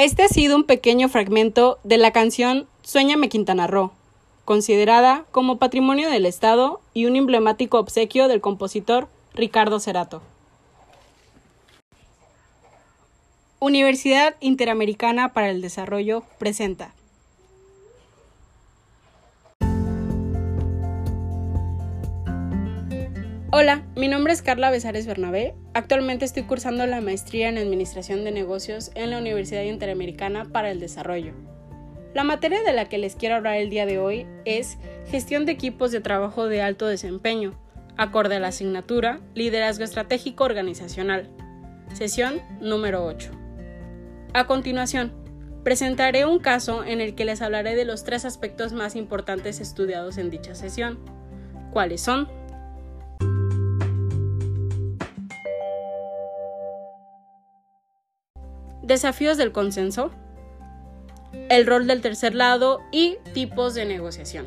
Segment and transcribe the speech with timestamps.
[0.00, 3.92] Este ha sido un pequeño fragmento de la canción Suéñame Quintana Roo,
[4.46, 10.22] considerada como patrimonio del Estado y un emblemático obsequio del compositor Ricardo Cerato.
[13.58, 16.94] Universidad Interamericana para el Desarrollo presenta.
[23.52, 25.52] Hola, mi nombre es Carla Besares Bernabé.
[25.72, 30.80] Actualmente estoy cursando la maestría en Administración de Negocios en la Universidad Interamericana para el
[30.80, 31.32] Desarrollo.
[32.12, 35.52] La materia de la que les quiero hablar el día de hoy es Gestión de
[35.52, 37.54] equipos de trabajo de alto desempeño,
[37.96, 41.30] acorde a la asignatura Liderazgo Estratégico Organizacional,
[41.94, 43.30] sesión número 8.
[44.34, 45.12] A continuación,
[45.62, 50.18] presentaré un caso en el que les hablaré de los tres aspectos más importantes estudiados
[50.18, 50.98] en dicha sesión,
[51.72, 52.28] cuáles son
[58.82, 60.10] desafíos del consenso,
[61.48, 64.46] el rol del tercer lado y tipos de negociación.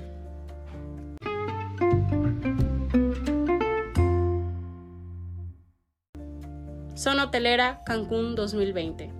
[6.95, 9.11] Zona Hotelera Cancún 2020.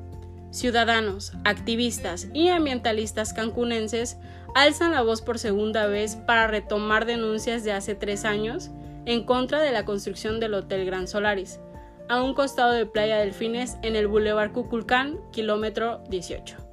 [0.52, 4.18] Ciudadanos, activistas y ambientalistas cancunenses
[4.56, 8.70] alzan la voz por segunda vez para retomar denuncias de hace tres años
[9.06, 11.60] en contra de la construcción del Hotel Gran Solaris,
[12.10, 16.64] a un costado de Playa Delfines en el Boulevard Cuculcán, kilómetro 18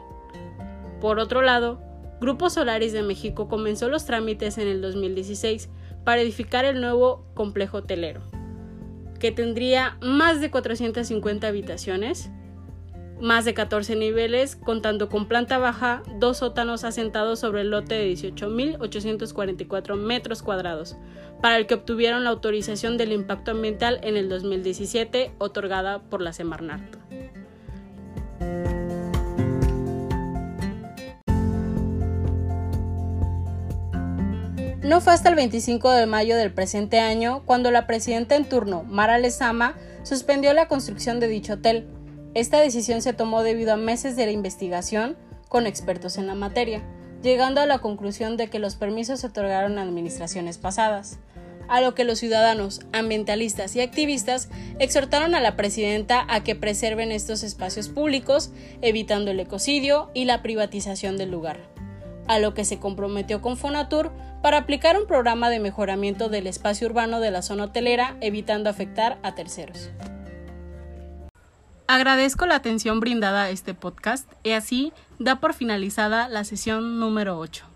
[1.02, 1.82] Por otro lado,
[2.22, 5.70] Grupo Solaris de México comenzó los trámites en el 2016
[6.04, 8.22] para edificar el nuevo complejo hotelero
[9.24, 12.30] que tendría más de 450 habitaciones,
[13.22, 18.12] más de 14 niveles, contando con planta baja, dos sótanos asentados sobre el lote de
[18.12, 20.98] 18.844 metros cuadrados,
[21.42, 26.34] para el que obtuvieron la autorización del impacto ambiental en el 2017, otorgada por la
[26.34, 27.03] Semarnat.
[34.94, 38.84] No fue hasta el 25 de mayo del presente año cuando la presidenta en turno,
[38.84, 41.88] Mara Lezama, suspendió la construcción de dicho hotel.
[42.36, 45.18] Esta decisión se tomó debido a meses de investigación
[45.50, 46.84] con expertos en la materia,
[47.24, 51.18] llegando a la conclusión de que los permisos se otorgaron a administraciones pasadas,
[51.68, 57.12] a lo que los ciudadanos, ambientalistas y activistas exhortaron a la presidenta a que preserven
[57.12, 58.52] estos espacios públicos,
[58.84, 61.73] evitando el ecocidio y la privatización del lugar
[62.28, 64.12] a lo que se comprometió con Fonatur
[64.42, 69.18] para aplicar un programa de mejoramiento del espacio urbano de la zona hotelera, evitando afectar
[69.24, 69.90] a terceros.
[71.88, 77.38] Agradezco la atención brindada a este podcast y así da por finalizada la sesión número
[77.38, 77.66] 8.